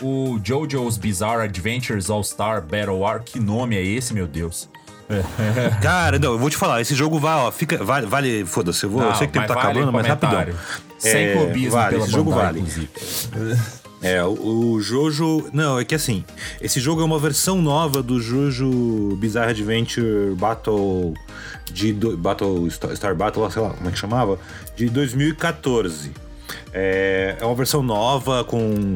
[0.01, 4.69] o JoJo's Bizarre Adventures All Star Battle War, que nome é esse, meu Deus?
[5.81, 8.91] Cara, não, eu vou te falar, esse jogo vai, ó, fica, vale, vale foda-se, eu,
[8.91, 10.45] vou, eu sei que o tempo tá vale acabando, mas rapidão.
[10.99, 12.89] Sem É, clubismo vale, esse jogo Bandai, vale.
[14.01, 15.49] É, o, Jojo.
[15.51, 16.23] Não, é que assim,
[16.61, 21.13] esse jogo é uma versão nova do Jojo Bizarre Adventure Battle.
[21.71, 21.91] De.
[21.93, 22.69] do- Battle.
[22.71, 24.39] Star, Battle, sei lá como é que chamava.
[24.75, 26.11] De 2014.
[26.73, 28.95] É, é uma versão nova com.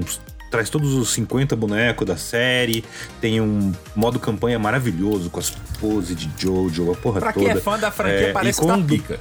[0.50, 2.86] Traz todos os 50 bonecos da série.
[3.20, 5.50] Tem um modo campanha maravilhoso com as
[5.82, 7.46] poses de Jojo, a porra Pra toda.
[7.46, 9.20] quem é fã da franquia, É, parece e tá pica.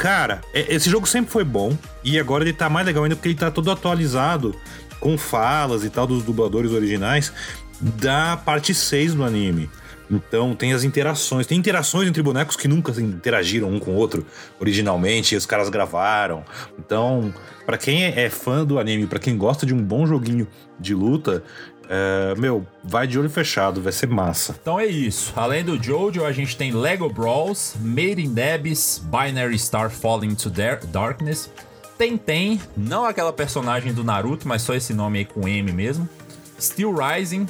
[0.00, 3.28] Cara, é- esse jogo sempre foi bom e agora ele tá mais legal ainda porque
[3.28, 4.56] ele tá todo atualizado
[4.98, 7.30] com falas e tal dos dubladores originais
[7.82, 9.68] da parte 6 do anime.
[10.10, 14.24] Então tem as interações, tem interações entre bonecos que nunca interagiram um com o outro
[14.58, 16.44] originalmente, e os caras gravaram.
[16.78, 17.32] Então,
[17.66, 21.44] pra quem é fã do anime, pra quem gosta de um bom joguinho de luta,
[21.92, 24.54] é, meu, vai de olho fechado, vai ser massa.
[24.62, 25.32] Então é isso.
[25.34, 30.48] Além do Jojo, a gente tem Lego Brawls, Made in Abyss, Binary Star Falling to
[30.48, 31.50] Dar- Darkness,
[31.98, 36.08] Tenten, não aquela personagem do Naruto, mas só esse nome aí com M mesmo,
[36.60, 37.46] Steel Rising,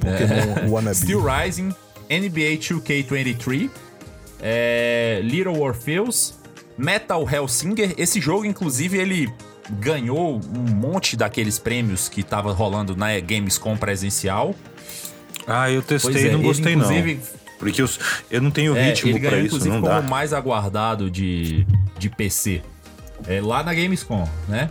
[0.00, 0.96] Pokémon Wannabe.
[1.00, 1.74] Steel Rising,
[2.10, 3.70] NBA 2K23,
[4.42, 6.34] é, Little Orpheus,
[6.76, 7.94] Metal Hellsinger.
[7.96, 9.32] Esse jogo, inclusive, ele
[9.70, 14.54] ganhou um monte daqueles prêmios que tava rolando na Gamescom presencial.
[15.46, 16.84] Ah, eu testei e é, não ele, gostei não.
[16.84, 17.20] inclusive,
[17.58, 17.88] Porque eu,
[18.30, 20.00] eu não tenho É, ritmo ele ganhou, isso, inclusive, não como dá.
[20.00, 21.66] o mais aguardado de,
[21.98, 22.62] de PC.
[23.26, 24.70] É, lá na Gamescom, né?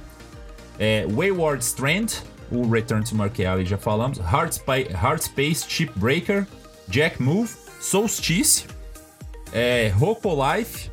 [0.77, 2.08] É, Wayward Strand,
[2.51, 4.17] o Return to Monkey Island, já falamos.
[4.19, 6.45] Hard, Spa- Hard Space Chip Breaker,
[6.88, 8.65] Jack Move, Solstice,
[9.53, 10.89] é, Roco Life,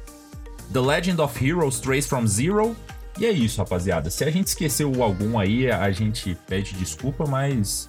[0.72, 2.76] The Legend of Heroes Trace from Zero.
[3.18, 4.10] E é isso, rapaziada.
[4.10, 7.88] Se a gente esqueceu algum aí, a gente pede desculpa, mas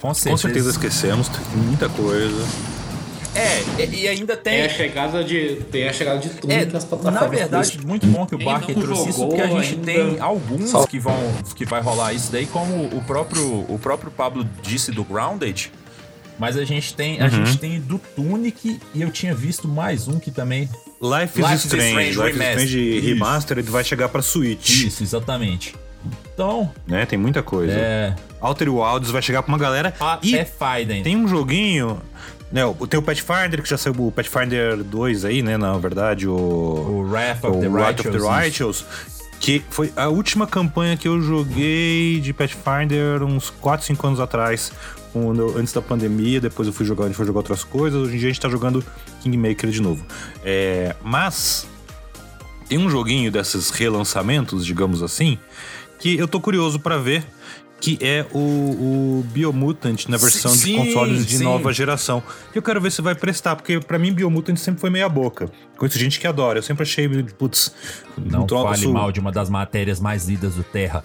[0.00, 0.30] com certeza.
[0.30, 2.46] Com certeza esquecemos, tem muita coisa.
[3.34, 4.76] É, e- ainda Tem a tem.
[4.76, 7.20] chegada de, tem a chegada de tudo É, nas plataformas.
[7.20, 10.20] na verdade, muito bom que o Barker trouxe isso, jogou porque a gente ainda, tem
[10.20, 11.14] alguns só- que vão
[11.54, 15.70] que vai rolar isso daí, como o próprio o próprio Pablo disse do Grounded.
[16.38, 17.30] Mas a gente tem a Uhum.
[17.30, 20.68] gente tem do Tunic e eu tinha visto mais um que também
[21.02, 22.46] Life is Life is Strange, Strange Life is.
[22.62, 23.00] Strange.
[23.00, 25.74] Remastered vai chegar pra Switch, isso exatamente.
[26.32, 27.04] Então, né?
[27.06, 27.72] Tem muita coisa.
[27.72, 31.02] é Outer Wilds vai chegar pra uma galera a e Pathfinder.
[31.02, 32.00] tem um joguinho,
[32.52, 32.62] né?
[32.88, 37.00] Tem o Pathfinder que já saiu o Pathfinder 2 aí, né, na verdade, o o
[37.10, 38.84] Wrath of o the Wrath of the Righteous,
[39.40, 44.70] que foi a última campanha que eu joguei de Pathfinder uns 4, 5 anos atrás,
[45.12, 48.16] quando antes da pandemia, depois eu fui jogar, a gente foi jogar outras coisas, hoje
[48.16, 48.84] em dia a gente tá jogando
[49.22, 50.04] Kingmaker de novo.
[50.44, 51.66] É, mas
[52.68, 55.38] tem um joguinho desses relançamentos, digamos assim,
[55.98, 57.24] que eu tô curioso pra ver,
[57.80, 61.44] que é o, o Biomutant na versão Sim, de consoles de sim.
[61.44, 62.22] nova geração.
[62.54, 65.50] Eu quero ver se vai prestar, porque pra mim Biomutant sempre foi meia boca.
[65.76, 67.72] Conheço gente que adora, eu sempre achei, putz,
[68.16, 71.02] Não um troço fale mal de uma das matérias mais lidas do Terra.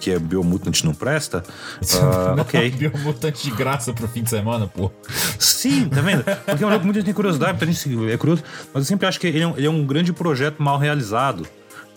[0.00, 1.42] Que é Biomutant não presta.
[1.94, 2.70] Ah, ok.
[2.70, 4.90] Biomutante de graça pro fim de semana, pô.
[5.38, 6.24] Sim, tá vendo?
[6.24, 8.88] Porque é um jogo que muita gente tem curiosidade, muita gente é curioso, mas eu
[8.88, 11.46] sempre acho que ele é um, ele é um grande projeto mal realizado.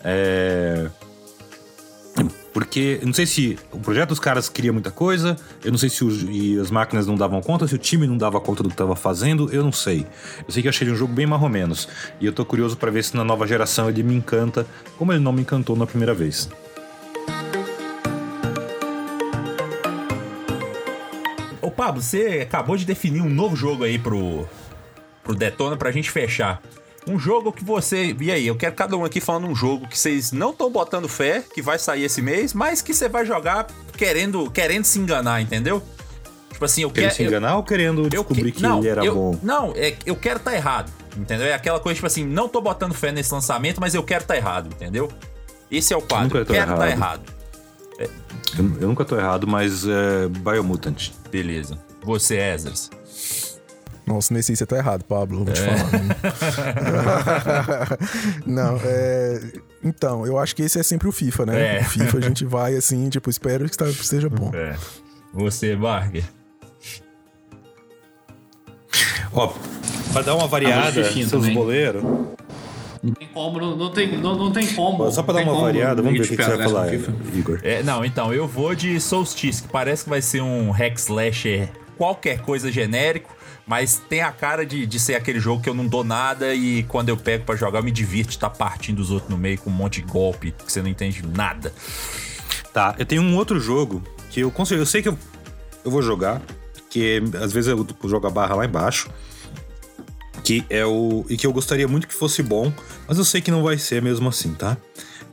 [0.04, 0.88] É...
[2.54, 5.90] Porque eu não sei se o projeto dos caras queria muita coisa, eu não sei
[5.90, 8.70] se os, e as máquinas não davam conta, se o time não dava conta do
[8.70, 10.08] que estava fazendo, eu não sei.
[10.46, 11.88] Eu sei que eu achei ele um jogo bem marromenos.
[12.20, 14.66] E eu tô curioso para ver se na nova geração ele me encanta,
[14.98, 16.50] como ele não me encantou na primeira vez.
[21.78, 24.50] Pablo, você acabou de definir um novo jogo aí pro,
[25.24, 26.60] pro Detona pra gente fechar.
[27.08, 28.16] Um jogo que você.
[28.20, 31.08] E aí, eu quero cada um aqui falando um jogo que vocês não estão botando
[31.08, 35.40] fé, que vai sair esse mês, mas que você vai jogar querendo, querendo se enganar,
[35.40, 35.82] entendeu?
[36.52, 37.14] Tipo assim, eu quero.
[37.14, 39.40] se enganar eu, ou querendo descobrir que, que não, ele era eu, bom?
[39.44, 41.46] Não, é, eu quero estar tá errado, entendeu?
[41.46, 44.34] É aquela coisa, tipo assim, não tô botando fé nesse lançamento, mas eu quero estar
[44.34, 45.08] tá errado, entendeu?
[45.70, 46.40] Esse é o quadro.
[46.40, 47.22] Eu quero estar tá errado.
[48.00, 48.06] É.
[48.58, 51.12] Eu, eu, nunca tô errado, mas é Biomutant.
[51.32, 51.78] Beleza.
[52.04, 52.90] Você, Ezras.
[54.06, 55.78] Nossa, nesse você tá errado, Pablo, vou te é.
[55.78, 55.92] falar.
[58.48, 59.42] Não, é.
[59.84, 61.78] Então, eu acho que esse é sempre o FIFA, né?
[61.78, 61.82] É.
[61.82, 64.50] O FIFA a gente vai assim, tipo, espero que esteja bom.
[64.54, 64.78] É.
[65.34, 66.24] Você, Barger.
[69.34, 69.54] Ó,
[70.14, 72.02] pra dar uma variada, seus goleiros.
[73.04, 75.10] Não tem como, não, não, tem, não, não tem como.
[75.12, 77.60] Só pra dar uma variada, vamos ver o que, que você vai falar, Igor.
[77.64, 81.70] É, não, então, eu vou de Solstice, que parece que vai ser um hack slasher,
[81.98, 83.36] qualquer coisa genérico.
[83.68, 86.84] Mas tem a cara de, de ser aquele jogo que eu não dou nada e
[86.84, 89.38] quando eu pego para jogar eu me divirto de estar tá partindo os outros no
[89.38, 91.74] meio com um monte de golpe que você não entende nada.
[92.72, 94.80] Tá, eu tenho um outro jogo que eu consigo.
[94.80, 95.18] Eu sei que eu,
[95.84, 96.42] eu vou jogar,
[96.90, 99.10] que às vezes eu jogo a barra lá embaixo.
[100.48, 101.26] Que é o.
[101.28, 102.72] E que eu gostaria muito que fosse bom,
[103.06, 104.78] mas eu sei que não vai ser mesmo assim, tá?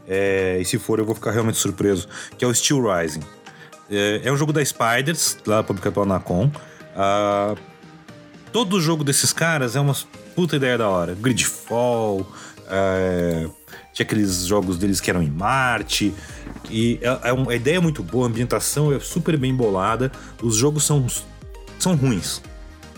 [0.09, 2.09] É, e se for, eu vou ficar realmente surpreso.
[2.37, 3.21] Que é o Steel Rising.
[3.89, 6.51] É, é um jogo da Spiders, lá publicado pela Nacon.
[6.97, 7.57] Uh,
[8.51, 9.95] todo jogo desses caras é uma
[10.35, 11.15] puta ideia da hora.
[11.15, 12.27] Gridfall,
[12.69, 13.49] é,
[13.93, 16.13] tinha aqueles jogos deles que eram em Marte.
[16.69, 20.11] E é, é uma, a ideia é muito boa, a ambientação é super bem bolada.
[20.43, 21.07] Os jogos são,
[21.79, 22.43] são ruins.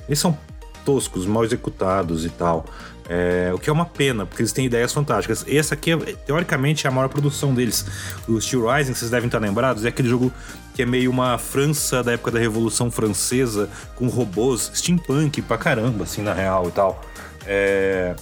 [0.09, 0.39] Eles são
[0.87, 2.65] toscos, mal executados e tal.
[3.09, 5.45] É, o que é uma pena, porque eles têm ideias fantásticas.
[5.49, 5.97] Essa aqui, é,
[6.27, 7.85] teoricamente, é a maior produção deles.
[8.29, 10.33] O Steel Rising, vocês devem estar lembrados, é aquele jogo
[10.75, 16.05] que é meio uma França da época da Revolução Francesa, com robôs, steampunk pra caramba,
[16.05, 17.01] assim, na real e tal.
[17.47, 18.15] É...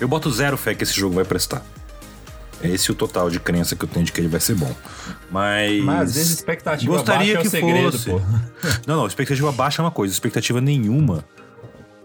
[0.00, 1.62] Eu boto zero fé que esse jogo vai prestar.
[2.62, 4.72] É esse o total de crença que eu tenho de que ele vai ser bom.
[5.30, 5.82] Mas.
[5.82, 8.10] Mas às vezes expectativa Gostaria baixa que é o segredo, fosse.
[8.10, 8.20] pô.
[8.86, 11.24] Não, não, expectativa baixa é uma coisa, expectativa nenhuma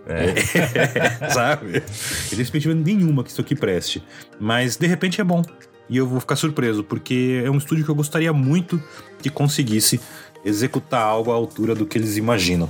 [0.08, 1.30] é.
[1.30, 1.82] Sabe?
[1.82, 4.02] Tem expectativa nenhuma que isso aqui preste.
[4.40, 5.42] Mas de repente é bom.
[5.90, 8.82] E eu vou ficar surpreso, porque é um estúdio que eu gostaria muito
[9.22, 10.00] que conseguisse
[10.44, 12.70] executar algo à altura do que eles imaginam.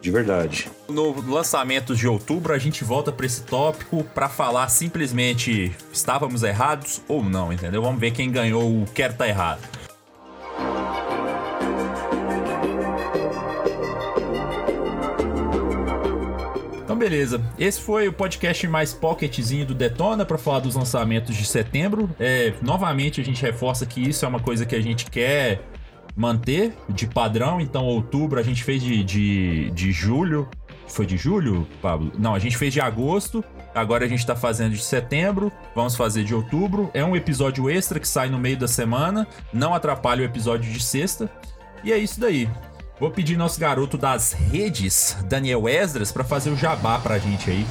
[0.00, 0.70] De verdade.
[0.88, 7.02] No lançamento de outubro, a gente volta para esse tópico para falar simplesmente estávamos errados
[7.08, 7.82] ou não, entendeu?
[7.82, 9.60] Vamos ver quem ganhou o Quer Tá Errado.
[16.86, 17.42] Então, beleza.
[17.58, 22.08] Esse foi o podcast mais pocketzinho do Detona para falar dos lançamentos de setembro.
[22.16, 25.62] É, novamente, a gente reforça que isso é uma coisa que a gente quer
[26.14, 27.60] manter de padrão.
[27.60, 30.48] Então, outubro a gente fez de, de, de julho.
[30.86, 32.12] Foi de julho, Pablo?
[32.16, 33.44] Não, a gente fez de agosto.
[33.74, 35.50] Agora a gente tá fazendo de setembro.
[35.74, 36.88] Vamos fazer de outubro.
[36.94, 39.26] É um episódio extra que sai no meio da semana.
[39.52, 41.28] Não atrapalha o episódio de sexta.
[41.82, 42.48] E é isso daí.
[42.98, 47.66] Vou pedir nosso garoto das redes, Daniel Esdras, para fazer o jabá pra gente aí.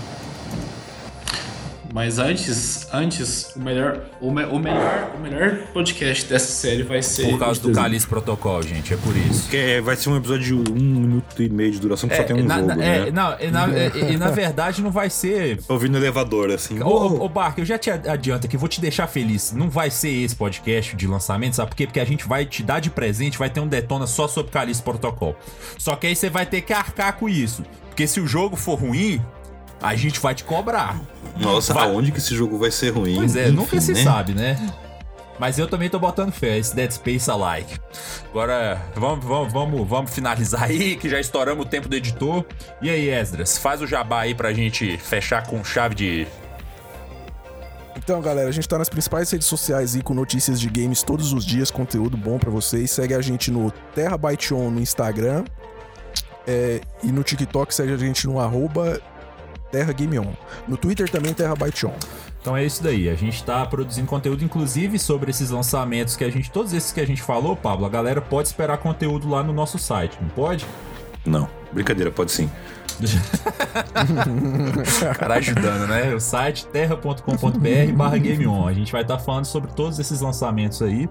[1.95, 7.01] Mas antes, antes o melhor, o, me, o, melhor, o melhor podcast dessa série vai
[7.01, 7.29] ser.
[7.29, 9.49] Por causa do Calice Protocol, gente, é por isso.
[9.49, 12.17] Que é, vai ser um episódio de um minuto e meio de duração que é,
[12.17, 13.11] só tem um na, jogo, é, né?
[13.11, 13.67] Não, e na,
[14.11, 15.61] e, na verdade não vai ser.
[15.69, 16.81] Ouvindo elevador, assim.
[16.81, 19.53] Ô, ô, eu já te adianto aqui, vou te deixar feliz.
[19.53, 21.85] Não vai ser esse podcast de lançamento, sabe por quê?
[21.87, 24.83] Porque a gente vai te dar de presente, vai ter um detona só sobre Calice
[24.83, 25.33] Protocol.
[25.77, 27.63] Só que aí você vai ter que arcar com isso.
[27.87, 29.21] Porque se o jogo for ruim,
[29.81, 30.99] a gente vai te cobrar.
[31.37, 31.87] Nossa, vai...
[31.87, 33.15] aonde que esse jogo vai ser ruim?
[33.15, 34.03] Pois é, Enfim, nunca se né?
[34.03, 34.57] sabe, né?
[35.37, 37.77] Mas eu também tô botando fé, esse Dead Space alike.
[38.29, 42.45] Agora, vamos, vamos, vamos, vamos finalizar aí, que já estouramos o tempo do editor.
[42.81, 46.27] E aí, Esdras, faz o jabá aí pra gente fechar com chave de.
[47.97, 51.33] Então, galera, a gente tá nas principais redes sociais aí com notícias de games todos
[51.33, 52.91] os dias, conteúdo bom para vocês.
[52.91, 55.43] Segue a gente no Terabyte On no Instagram.
[56.47, 59.01] É, e no TikTok segue a gente no arroba
[59.75, 60.31] Terra Game On.
[60.69, 61.91] No Twitter também Terra Byte On.
[62.39, 63.09] Então é isso daí.
[63.09, 66.49] A gente está produzindo conteúdo, inclusive, sobre esses lançamentos que a gente.
[66.49, 69.77] Todos esses que a gente falou, Pablo, a galera pode esperar conteúdo lá no nosso
[69.77, 70.65] site, não pode?
[71.25, 71.49] Não.
[71.73, 72.49] Brincadeira, pode sim.
[75.19, 76.15] cara ajudando, né?
[76.15, 78.65] O site terra.com.br barra Game On.
[78.65, 81.09] A gente vai estar tá falando sobre todos esses lançamentos aí.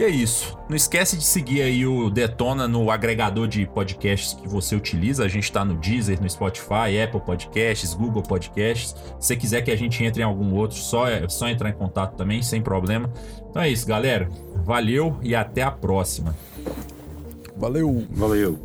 [0.00, 0.56] E é isso.
[0.66, 5.26] Não esquece de seguir aí o Detona no agregador de podcasts que você utiliza.
[5.26, 8.96] A gente está no Deezer, no Spotify, Apple Podcasts, Google Podcasts.
[9.18, 11.74] Se você quiser que a gente entre em algum outro, só é só entrar em
[11.74, 13.12] contato também, sem problema.
[13.50, 14.26] Então é isso, galera.
[14.64, 16.34] Valeu e até a próxima.
[17.58, 18.06] Valeu.
[18.10, 18.58] Valeu.